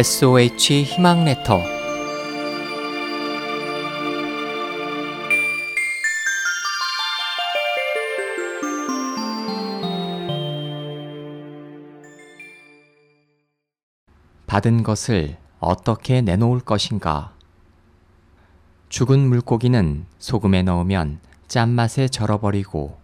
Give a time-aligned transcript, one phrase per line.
[0.00, 1.60] SOH 희망 레터
[14.46, 17.34] 받은 것을 어떻게 내놓을 것인가?
[18.88, 22.98] 죽은 물고기는 소금에 넣으면 짠맛에 절어버리고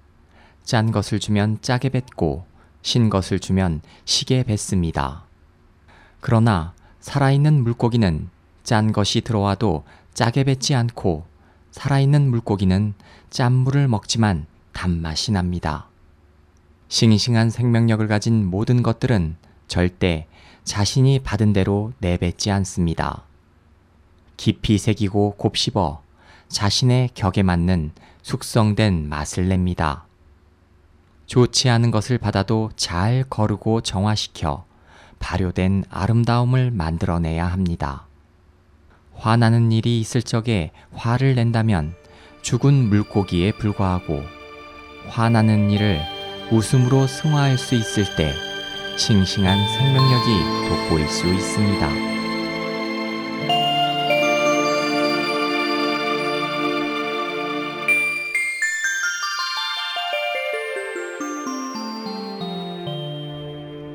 [0.64, 2.46] 짠 것을 주면 짜게 뱉고
[2.80, 5.26] 신 것을 주면 시게 뱉습니다.
[6.20, 6.75] 그러나
[7.06, 8.28] 살아있는 물고기는
[8.64, 11.24] 짠 것이 들어와도 짜게 뱉지 않고
[11.70, 12.94] 살아있는 물고기는
[13.30, 15.86] 짠물을 먹지만 단맛이 납니다.
[16.88, 19.36] 싱싱한 생명력을 가진 모든 것들은
[19.68, 20.26] 절대
[20.64, 23.22] 자신이 받은 대로 내뱉지 않습니다.
[24.36, 26.02] 깊이 새기고 곱씹어
[26.48, 27.92] 자신의 격에 맞는
[28.22, 30.06] 숙성된 맛을 냅니다.
[31.26, 34.65] 좋지 않은 것을 받아도 잘 거르고 정화시켜
[35.18, 38.06] 발효된 아름다움을 만들어내야 합니다.
[39.14, 41.94] 화나는 일이 있을 적에 화를 낸다면
[42.42, 44.22] 죽은 물고기에 불과하고
[45.08, 46.00] 화나는 일을
[46.50, 48.32] 웃음으로 승화할 수 있을 때
[48.96, 52.15] 싱싱한 생명력이 돋보일 수 있습니다.